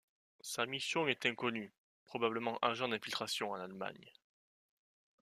Sa 0.39 0.65
mission 0.65 1.07
est 1.07 1.27
inconnue, 1.27 1.71
probablement 2.05 2.57
agent 2.63 2.87
d'infiltration 2.87 3.51
en 3.51 3.59
Allemagne. 3.59 4.11